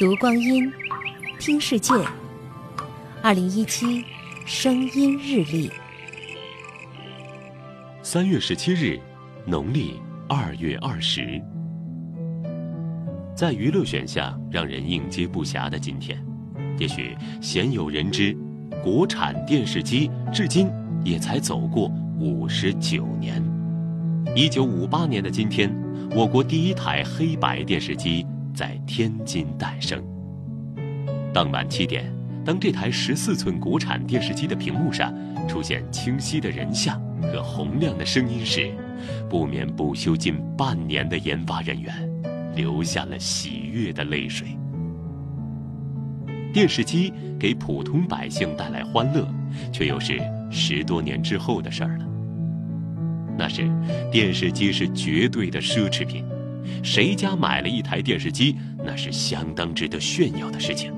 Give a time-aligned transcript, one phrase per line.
[0.00, 0.72] 读光阴，
[1.38, 1.92] 听世界。
[3.20, 4.02] 二零一七
[4.46, 5.70] 声音日历，
[8.02, 8.98] 三月十七日，
[9.44, 11.38] 农历二月二十。
[13.36, 16.18] 在娱乐选项让人应接不暇的今天，
[16.78, 18.34] 也许鲜有人知，
[18.82, 20.70] 国产电视机至今
[21.04, 23.44] 也才走过五十九年。
[24.34, 25.70] 一九五八年的今天，
[26.16, 28.26] 我国第一台黑白电视机。
[28.60, 30.04] 在天津诞生。
[31.32, 32.04] 当晚七点，
[32.44, 35.14] 当这台十四寸国产电视机的屏幕上
[35.48, 38.70] 出现清晰的人像和洪亮的声音时，
[39.30, 41.94] 不眠不休近半年的研发人员
[42.54, 44.48] 流下了喜悦的泪水。
[46.52, 49.26] 电视机给普通百姓带来欢乐，
[49.72, 50.20] 却又是
[50.50, 52.04] 十多年之后的事儿了。
[53.38, 53.66] 那时，
[54.12, 56.26] 电视机是绝对的奢侈品。
[56.82, 60.92] 谁家买了一台电视机，那是相当值得炫耀的事情。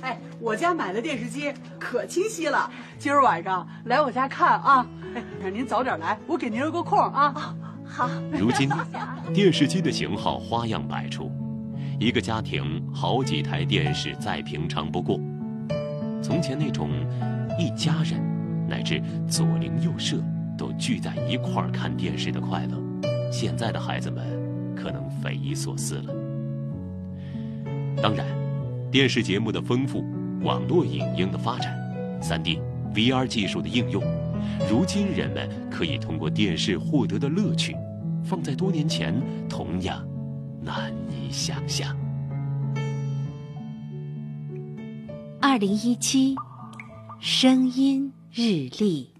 [0.00, 4.86] 哎，我家买的电视机可清晰了，今儿晚上来我家看啊！
[5.14, 7.54] 哎，让您早点来，我给您留个空啊。
[7.84, 8.08] 好。
[8.32, 8.68] 如今，
[9.34, 11.30] 电视机的型号花样百出，
[11.98, 15.20] 一个家庭好几台电视再平常不过。
[16.22, 16.90] 从前那种
[17.58, 18.20] 一家人
[18.68, 20.16] 乃至左邻右舍
[20.56, 22.78] 都聚在一块儿看电视的快乐，
[23.30, 24.49] 现在的孩子们。
[25.22, 26.14] 匪夷所思了。
[28.02, 28.26] 当然，
[28.90, 30.04] 电视节目的丰富、
[30.42, 31.76] 网络影音的发展、
[32.22, 32.60] 3D、
[32.94, 34.02] VR 技术的应用，
[34.68, 37.76] 如今人们可以通过电视获得的乐趣，
[38.24, 39.14] 放在多年前
[39.48, 40.02] 同样
[40.62, 41.94] 难以想象。
[45.40, 46.34] 二零一七
[47.18, 49.19] 声音日历。